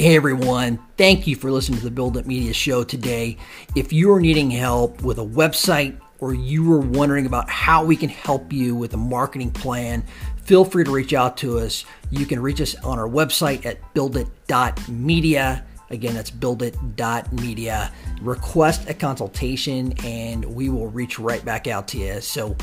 Hey 0.00 0.16
everyone, 0.16 0.78
thank 0.96 1.26
you 1.26 1.36
for 1.36 1.50
listening 1.50 1.78
to 1.80 1.90
the 1.90 1.94
BuildIt 1.94 2.24
Media 2.24 2.54
show 2.54 2.82
today. 2.82 3.36
If 3.76 3.92
you 3.92 4.10
are 4.14 4.18
needing 4.18 4.50
help 4.50 5.02
with 5.02 5.18
a 5.18 5.26
website 5.26 6.00
or 6.20 6.32
you 6.32 6.72
are 6.72 6.80
wondering 6.80 7.26
about 7.26 7.50
how 7.50 7.84
we 7.84 7.96
can 7.96 8.08
help 8.08 8.50
you 8.50 8.74
with 8.74 8.94
a 8.94 8.96
marketing 8.96 9.50
plan, 9.50 10.02
feel 10.42 10.64
free 10.64 10.84
to 10.84 10.90
reach 10.90 11.12
out 11.12 11.36
to 11.36 11.58
us. 11.58 11.84
You 12.10 12.24
can 12.24 12.40
reach 12.40 12.62
us 12.62 12.74
on 12.76 12.98
our 12.98 13.10
website 13.10 13.66
at 13.66 13.76
buildit.media. 13.92 15.66
Again, 15.90 16.14
that's 16.14 16.30
buildit.media. 16.30 17.92
Request 18.22 18.88
a 18.88 18.94
consultation 18.94 19.92
and 20.02 20.42
we 20.46 20.70
will 20.70 20.88
reach 20.88 21.18
right 21.18 21.44
back 21.44 21.66
out 21.66 21.86
to 21.88 21.98
you. 21.98 22.22
So, 22.22 22.56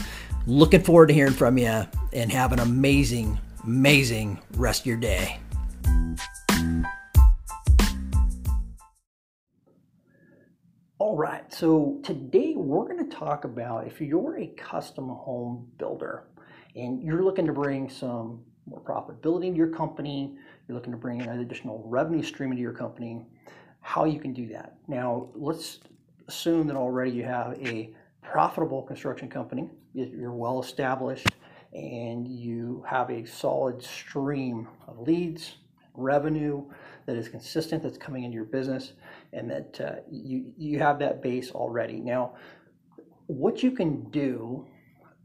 looking 0.48 0.82
forward 0.82 1.10
to 1.10 1.14
hearing 1.14 1.34
from 1.34 1.60
you 1.60 1.86
and 2.14 2.32
have 2.32 2.52
an 2.52 2.62
amazing, 2.62 3.38
amazing 3.64 4.40
rest 4.56 4.82
of 4.82 4.86
your 4.88 4.98
day. 4.98 5.38
Right, 11.18 11.52
so 11.52 12.00
today 12.04 12.54
we're 12.56 12.86
going 12.86 13.10
to 13.10 13.16
talk 13.18 13.44
about 13.44 13.88
if 13.88 14.00
you're 14.00 14.38
a 14.38 14.46
custom 14.50 15.10
home 15.10 15.68
builder 15.80 16.26
and 16.76 17.02
you're 17.02 17.24
looking 17.24 17.48
to 17.48 17.54
bring 17.54 17.90
some 17.90 18.42
more 18.68 18.82
profitability 18.82 19.48
into 19.48 19.58
your 19.58 19.70
company, 19.70 20.38
you're 20.68 20.76
looking 20.76 20.92
to 20.92 20.98
bring 21.00 21.20
in 21.20 21.28
an 21.28 21.40
additional 21.40 21.82
revenue 21.88 22.22
stream 22.22 22.52
into 22.52 22.62
your 22.62 22.72
company, 22.72 23.26
how 23.82 24.06
you 24.06 24.20
can 24.20 24.32
do 24.32 24.48
that. 24.50 24.76
Now, 24.88 25.30
let's 25.34 25.80
assume 26.28 26.68
that 26.68 26.76
already 26.76 27.10
you 27.10 27.24
have 27.24 27.58
a 27.66 27.96
profitable 28.22 28.84
construction 28.84 29.28
company, 29.28 29.72
you're 29.96 30.32
well 30.32 30.62
established, 30.62 31.32
and 31.74 32.28
you 32.28 32.86
have 32.88 33.10
a 33.10 33.26
solid 33.26 33.82
stream 33.82 34.68
of 34.88 35.00
leads, 35.00 35.56
revenue 35.98 36.64
that 37.06 37.16
is 37.16 37.28
consistent 37.28 37.84
that's 37.84 37.98
coming 37.98 38.24
into 38.24 38.36
your 38.36 38.46
business 38.46 38.94
and 39.34 39.50
that 39.50 39.82
uh, 39.82 39.96
you 40.10 40.54
you 40.58 40.80
have 40.80 41.00
that 41.00 41.22
base 41.22 41.52
already. 41.52 42.00
Now 42.00 42.36
what 43.28 43.62
you 43.62 43.72
can 43.72 44.10
do 44.10 44.66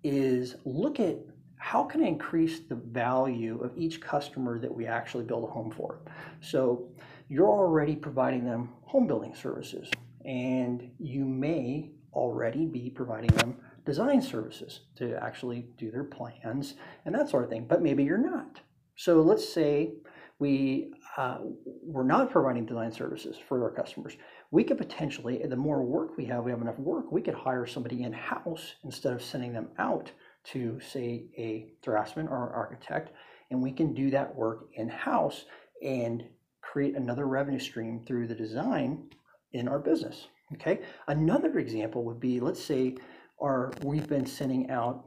is 0.03 0.57
look 0.65 0.99
at 1.01 1.19
how 1.57 1.85
can 1.85 2.03
I 2.03 2.09
increase 2.09 2.59
the 2.59 2.75
value 2.75 3.61
of 3.63 3.71
each 3.77 4.01
customer 4.01 4.59
that 4.59 4.75
we 4.75 4.87
actually 4.87 5.23
build 5.23 5.45
a 5.45 5.53
home 5.53 5.71
for. 5.71 6.01
So 6.41 6.89
you're 7.29 7.49
already 7.49 7.95
providing 7.95 8.45
them 8.45 8.71
home 8.83 9.07
building 9.07 9.35
services 9.35 9.89
and 10.25 10.91
you 10.99 11.25
may 11.25 11.93
already 12.13 12.67
be 12.67 12.91
providing 12.91 13.31
them 13.37 13.57
design 13.85 14.21
services 14.21 14.81
to 14.97 15.17
actually 15.23 15.67
do 15.79 15.91
their 15.91 16.05
plans 16.05 16.75
and 17.05 17.15
that 17.15 17.29
sort 17.29 17.45
of 17.45 17.51
thing 17.51 17.67
but 17.69 17.81
maybe 17.81 18.03
you're 18.03 18.19
not. 18.19 18.61
So 18.97 19.23
let's 19.23 19.49
say 19.49 19.95
we 20.43 20.91
uh, 21.17 21.39
we're 21.85 22.03
not 22.03 22.33
providing 22.33 22.67
design 22.67 22.91
services 22.91 23.37
for 23.49 23.63
our 23.63 23.71
customers. 23.71 24.17
We 24.51 24.65
could 24.65 24.79
potentially, 24.79 25.41
the 25.47 25.55
more 25.69 25.83
work 25.85 26.17
we 26.17 26.25
have, 26.25 26.43
we 26.43 26.51
have 26.51 26.61
enough 26.61 26.81
work, 26.81 27.13
we 27.13 27.23
could 27.23 27.35
hire 27.35 27.65
somebody 27.65 28.03
in 28.03 28.13
house 28.13 28.75
instead 28.83 29.13
of 29.13 29.23
sending 29.23 29.53
them 29.53 29.69
out 29.79 30.11
to, 30.53 30.81
say, 30.81 31.27
a 31.39 31.73
draftsman 31.85 32.27
or 32.27 32.49
an 32.49 32.55
architect, 32.55 33.13
and 33.51 33.63
we 33.63 33.71
can 33.71 33.95
do 33.95 34.11
that 34.11 34.35
work 34.35 34.67
in 34.75 34.89
house 34.89 35.45
and 35.81 36.25
create 36.61 36.97
another 36.97 37.27
revenue 37.27 37.61
stream 37.61 38.03
through 38.05 38.27
the 38.27 38.35
design 38.35 39.05
in 39.53 39.69
our 39.69 39.79
business. 39.79 40.27
Okay. 40.55 40.81
Another 41.07 41.59
example 41.59 42.03
would 42.05 42.19
be, 42.19 42.41
let's 42.41 42.65
say, 42.65 42.97
our 43.41 43.73
we've 43.85 44.09
been 44.09 44.27
sending 44.27 44.71
out 44.71 45.05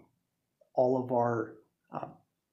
all 0.75 1.03
of 1.03 1.11
our 1.11 1.56
uh, 1.91 2.08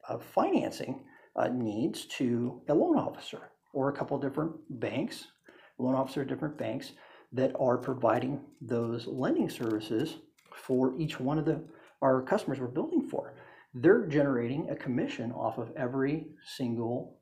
uh, 0.08 0.18
financing 0.18 1.04
uh, 1.36 1.48
needs 1.48 2.06
to 2.06 2.60
a 2.68 2.74
loan 2.74 2.96
officer 2.96 3.50
or 3.72 3.88
a 3.88 3.92
couple 3.92 4.18
different 4.18 4.52
banks, 4.68 5.26
loan 5.78 5.94
officer 5.94 6.24
different 6.24 6.58
banks 6.58 6.92
that 7.32 7.52
are 7.58 7.78
providing 7.78 8.40
those 8.60 9.06
lending 9.06 9.48
services 9.48 10.18
for 10.54 10.98
each 10.98 11.18
one 11.18 11.38
of 11.38 11.44
the 11.44 11.62
our 12.02 12.20
customers 12.22 12.58
we're 12.58 12.66
building 12.66 13.08
for. 13.08 13.34
They're 13.74 14.06
generating 14.06 14.68
a 14.68 14.76
commission 14.76 15.32
off 15.32 15.56
of 15.56 15.70
every 15.76 16.26
single 16.56 17.18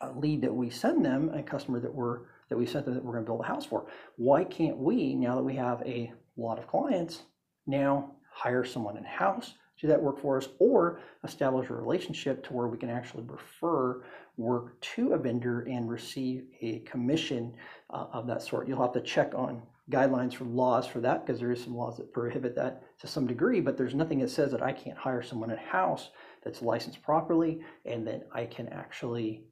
uh, 0.00 0.10
lead 0.16 0.42
that 0.42 0.54
we 0.54 0.68
send 0.68 1.04
them, 1.04 1.30
a 1.30 1.42
customer 1.42 1.80
that 1.80 1.94
we're 1.94 2.26
that 2.48 2.56
we 2.56 2.66
sent 2.66 2.84
them 2.84 2.94
that 2.94 3.04
we're 3.04 3.12
going 3.12 3.24
to 3.24 3.28
build 3.28 3.40
a 3.40 3.46
house 3.46 3.66
for. 3.66 3.86
Why 4.16 4.44
can't 4.44 4.76
we, 4.76 5.14
now 5.14 5.34
that 5.34 5.42
we 5.42 5.56
have 5.56 5.82
a 5.82 6.12
lot 6.36 6.58
of 6.58 6.68
clients, 6.68 7.22
now 7.66 8.12
hire 8.30 8.64
someone 8.64 8.96
in 8.96 9.04
house 9.04 9.54
do 9.80 9.86
that 9.88 10.02
work 10.02 10.20
for 10.20 10.38
us 10.38 10.48
or 10.58 11.00
establish 11.24 11.68
a 11.68 11.74
relationship 11.74 12.44
to 12.46 12.52
where 12.52 12.66
we 12.66 12.78
can 12.78 12.90
actually 12.90 13.24
refer 13.24 14.02
work 14.36 14.80
to 14.80 15.12
a 15.12 15.18
vendor 15.18 15.62
and 15.62 15.88
receive 15.88 16.44
a 16.60 16.80
commission 16.80 17.54
uh, 17.90 18.06
of 18.12 18.26
that 18.26 18.42
sort. 18.42 18.68
You'll 18.68 18.82
have 18.82 18.92
to 18.92 19.00
check 19.00 19.34
on 19.34 19.62
guidelines 19.90 20.34
from 20.34 20.56
laws 20.56 20.86
for 20.86 21.00
that 21.00 21.24
because 21.24 21.38
there 21.38 21.52
is 21.52 21.62
some 21.62 21.76
laws 21.76 21.96
that 21.96 22.12
prohibit 22.12 22.56
that 22.56 22.82
to 22.98 23.06
some 23.06 23.26
degree, 23.26 23.60
but 23.60 23.76
there's 23.76 23.94
nothing 23.94 24.18
that 24.18 24.30
says 24.30 24.50
that 24.50 24.62
I 24.62 24.72
can't 24.72 24.98
hire 24.98 25.22
someone 25.22 25.50
in 25.50 25.58
house 25.58 26.10
that's 26.42 26.62
licensed 26.62 27.02
properly 27.02 27.60
and 27.84 28.06
then 28.06 28.22
I 28.32 28.46
can 28.46 28.68
actually 28.68 29.44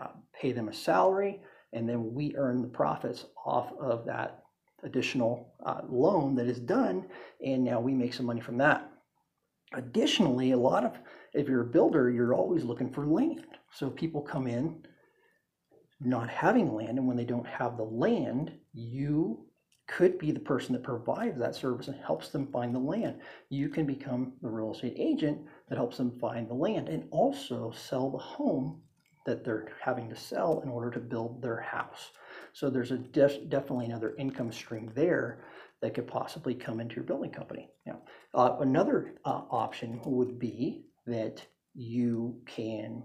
uh, 0.00 0.08
pay 0.32 0.52
them 0.52 0.68
a 0.68 0.74
salary 0.74 1.40
and 1.72 1.88
then 1.88 2.14
we 2.14 2.34
earn 2.36 2.62
the 2.62 2.68
profits 2.68 3.26
off 3.44 3.72
of 3.80 4.04
that 4.06 4.44
additional 4.82 5.52
uh, 5.64 5.82
loan 5.88 6.34
that 6.36 6.46
is 6.46 6.60
done 6.60 7.06
and 7.44 7.64
now 7.64 7.80
we 7.80 7.92
make 7.92 8.14
some 8.14 8.26
money 8.26 8.40
from 8.40 8.58
that. 8.58 8.90
Additionally, 9.72 10.52
a 10.52 10.58
lot 10.58 10.84
of, 10.84 10.98
if 11.32 11.48
you're 11.48 11.62
a 11.62 11.66
builder, 11.66 12.10
you're 12.10 12.34
always 12.34 12.64
looking 12.64 12.92
for 12.92 13.06
land. 13.06 13.46
So 13.72 13.90
people 13.90 14.20
come 14.20 14.46
in 14.46 14.82
not 16.00 16.28
having 16.28 16.74
land, 16.74 16.98
and 16.98 17.06
when 17.06 17.16
they 17.16 17.24
don't 17.24 17.46
have 17.46 17.76
the 17.76 17.84
land, 17.84 18.52
you 18.72 19.46
could 19.86 20.18
be 20.18 20.30
the 20.30 20.40
person 20.40 20.72
that 20.72 20.82
provides 20.82 21.38
that 21.38 21.54
service 21.54 21.88
and 21.88 22.00
helps 22.00 22.28
them 22.30 22.46
find 22.52 22.74
the 22.74 22.78
land. 22.78 23.20
You 23.48 23.68
can 23.68 23.86
become 23.86 24.34
the 24.40 24.48
real 24.48 24.72
estate 24.72 24.94
agent 24.96 25.40
that 25.68 25.76
helps 25.76 25.96
them 25.96 26.18
find 26.20 26.48
the 26.48 26.54
land 26.54 26.88
and 26.88 27.08
also 27.10 27.72
sell 27.72 28.10
the 28.10 28.18
home 28.18 28.80
that 29.26 29.44
they're 29.44 29.68
having 29.82 30.08
to 30.08 30.16
sell 30.16 30.60
in 30.60 30.68
order 30.68 30.90
to 30.90 31.00
build 31.00 31.42
their 31.42 31.60
house. 31.60 32.12
So 32.52 32.70
there's 32.70 32.90
a 32.90 32.98
def- 32.98 33.48
definitely 33.48 33.86
another 33.86 34.14
income 34.16 34.52
stream 34.52 34.90
there 34.94 35.44
that 35.82 35.94
could 35.94 36.06
possibly 36.06 36.54
come 36.54 36.80
into 36.80 36.96
your 36.96 37.04
building 37.04 37.30
company. 37.30 37.70
Now, 37.86 38.00
uh, 38.34 38.56
another 38.60 39.14
uh, 39.24 39.42
option 39.50 40.00
would 40.04 40.38
be 40.38 40.84
that 41.06 41.44
you 41.74 42.40
can 42.46 43.02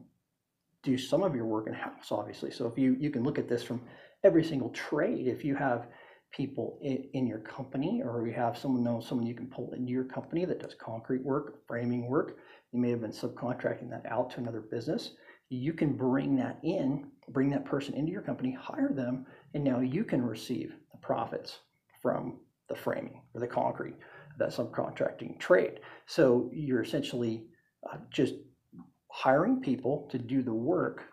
do 0.83 0.97
some 0.97 1.23
of 1.23 1.35
your 1.35 1.45
work 1.45 1.67
in 1.67 1.73
house, 1.73 2.11
obviously. 2.11 2.51
So 2.51 2.67
if 2.67 2.77
you 2.77 2.95
you 2.99 3.09
can 3.09 3.23
look 3.23 3.39
at 3.39 3.47
this 3.47 3.63
from 3.63 3.81
every 4.25 4.43
single 4.43 4.69
trade. 4.71 5.27
If 5.27 5.45
you 5.45 5.55
have 5.55 5.87
people 6.31 6.79
in, 6.81 7.07
in 7.13 7.27
your 7.27 7.39
company, 7.39 8.01
or 8.03 8.27
you 8.27 8.33
have 8.33 8.57
someone 8.57 8.83
know 8.83 8.99
someone 8.99 9.27
you 9.27 9.35
can 9.35 9.47
pull 9.47 9.71
into 9.73 9.91
your 9.91 10.03
company 10.03 10.43
that 10.45 10.59
does 10.59 10.75
concrete 10.75 11.23
work, 11.23 11.65
framing 11.67 12.07
work, 12.07 12.37
you 12.71 12.79
may 12.79 12.89
have 12.89 13.01
been 13.01 13.11
subcontracting 13.11 13.89
that 13.89 14.05
out 14.09 14.31
to 14.31 14.39
another 14.39 14.59
business. 14.59 15.11
You 15.49 15.73
can 15.73 15.93
bring 15.93 16.35
that 16.37 16.59
in, 16.63 17.11
bring 17.29 17.49
that 17.51 17.65
person 17.65 17.93
into 17.93 18.11
your 18.11 18.21
company, 18.21 18.51
hire 18.59 18.91
them, 18.93 19.25
and 19.53 19.63
now 19.63 19.79
you 19.79 20.03
can 20.03 20.21
receive 20.25 20.75
the 20.91 20.97
profits 20.97 21.59
from 22.01 22.39
the 22.69 22.75
framing 22.75 23.21
or 23.33 23.41
the 23.41 23.47
concrete, 23.47 23.95
that 24.37 24.49
subcontracting 24.49 25.39
trade. 25.39 25.79
So 26.07 26.49
you're 26.51 26.81
essentially 26.81 27.45
uh, 27.91 27.97
just 28.09 28.35
hiring 29.11 29.61
people 29.61 30.07
to 30.11 30.17
do 30.17 30.41
the 30.41 30.53
work 30.53 31.03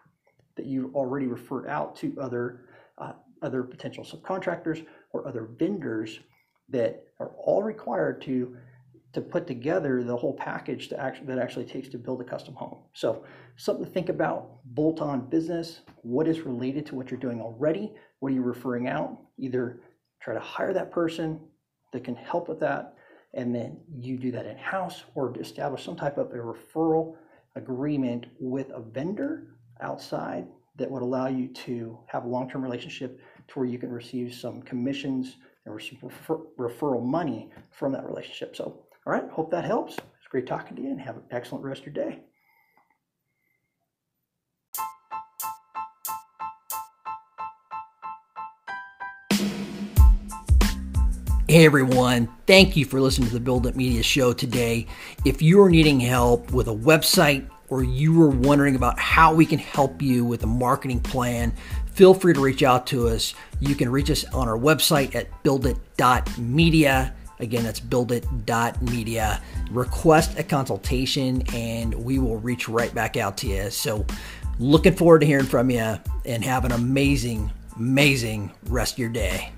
that 0.57 0.67
you've 0.67 0.95
already 0.95 1.27
referred 1.27 1.69
out 1.69 1.97
to 1.97 2.15
other 2.21 2.67
uh, 2.99 3.13
other 3.43 3.63
potential 3.63 4.05
subcontractors 4.05 4.87
or 5.13 5.27
other 5.27 5.49
vendors 5.59 6.21
that 6.69 7.05
are 7.19 7.33
all 7.45 7.63
required 7.63 8.23
to 8.23 8.57
to 9.13 9.21
put 9.21 9.47
together 9.47 10.03
the 10.03 10.17
whole 10.17 10.35
package 10.35 10.89
to 10.89 10.95
that 11.25 11.39
actually 11.39 11.65
takes 11.65 11.89
to 11.89 11.99
build 11.99 12.21
a 12.21 12.25
custom 12.25 12.55
home. 12.55 12.79
So 12.95 13.25
something 13.57 13.85
to 13.85 13.91
think 13.91 14.09
about, 14.09 14.65
bolt-on 14.65 15.29
business, 15.29 15.81
what 16.03 16.27
is 16.27 16.41
related 16.41 16.87
to 16.87 16.95
what 16.95 17.11
you're 17.11 17.21
doing 17.21 17.41
already? 17.41 17.93
What 18.21 18.33
are 18.33 18.35
you 18.35 18.43
referring 18.43 18.89
out? 18.89 19.19
Either 19.39 19.81
try 20.21 20.35
to 20.35 20.41
hire 20.41 20.73
that 20.73 20.91
person 20.91 21.41
that 21.93 22.05
can 22.05 22.15
help 22.15 22.49
with 22.49 22.61
that, 22.61 22.95
and 23.35 23.55
then 23.55 23.79
you 23.99 24.17
do 24.17 24.31
that 24.33 24.47
in-house 24.47 25.05
or 25.15 25.39
establish 25.39 25.85
some 25.85 25.97
type 25.97 26.17
of 26.17 26.31
a 26.31 26.37
referral 26.37 27.17
agreement 27.57 28.27
with 28.39 28.71
a 28.71 28.81
vendor 28.81 29.49
outside 29.81 30.47
that 30.77 30.91
would 30.91 31.03
allow 31.03 31.27
you 31.27 31.49
to 31.49 31.99
have 32.07 32.25
a 32.25 32.29
long-term 32.29 32.63
relationship 32.63 33.21
to 33.49 33.59
where 33.59 33.69
you 33.69 33.79
can 33.79 33.91
receive 33.91 34.33
some 34.33 34.63
commissions 34.63 35.37
and 35.67 35.75
refer- 35.75 36.47
referral 36.59 37.05
money 37.05 37.51
from 37.71 37.93
that 37.93 38.05
relationship. 38.07 38.57
So, 38.57 38.87
all 39.07 39.13
right, 39.13 39.29
hope 39.31 39.51
that 39.51 39.65
helps. 39.65 39.95
It's 39.95 40.29
great 40.31 40.47
talking 40.47 40.77
to 40.77 40.83
you 40.83 40.91
and 40.91 41.01
have 41.01 41.17
an 41.17 41.23
excellent 41.31 41.65
rest 41.65 41.81
of 41.81 41.95
your 41.95 42.05
day. 42.05 42.21
Hey 51.49 51.67
everyone, 51.67 52.29
thank 52.47 52.77
you 52.77 52.87
for 52.87 52.99
listening 52.99 53.29
to 53.29 53.39
the 53.39 53.51
BuildIt 53.51 53.75
Media 53.75 54.03
show 54.03 54.33
today. 54.33 54.87
If 55.27 55.43
you 55.43 55.61
are 55.61 55.69
needing 55.69 56.01
help 56.01 56.51
with 56.53 56.69
a 56.69 56.75
website 56.75 57.47
or 57.69 57.83
you 57.83 58.17
were 58.17 58.29
wondering 58.29 58.75
about 58.75 58.99
how 58.99 59.35
we 59.35 59.45
can 59.45 59.59
help 59.59 60.01
you 60.01 60.25
with 60.25 60.45
a 60.45 60.47
marketing 60.47 61.01
plan, 61.01 61.53
feel 61.93 62.15
free 62.15 62.33
to 62.33 62.41
reach 62.41 62.63
out 62.63 62.87
to 62.87 63.09
us. 63.09 63.35
You 63.61 63.75
can 63.75 63.91
reach 63.91 64.11
us 64.11 64.25
on 64.33 64.49
our 64.49 64.57
website 64.57 65.15
at 65.15 65.29
buildit.media. 65.43 67.15
Again, 67.43 67.65
that's 67.65 67.81
buildit.media. 67.81 69.43
Request 69.71 70.39
a 70.39 70.43
consultation 70.43 71.43
and 71.53 71.93
we 71.93 72.19
will 72.19 72.39
reach 72.39 72.69
right 72.69 72.95
back 72.95 73.17
out 73.17 73.37
to 73.39 73.49
you. 73.49 73.71
So, 73.71 74.07
looking 74.59 74.95
forward 74.95 75.21
to 75.21 75.27
hearing 75.27 75.47
from 75.47 75.69
you 75.69 75.99
and 76.25 76.45
have 76.45 76.65
an 76.65 76.73
amazing, 76.73 77.51
amazing 77.77 78.53
rest 78.69 78.95
of 78.95 78.99
your 79.01 79.11
day. 79.11 79.53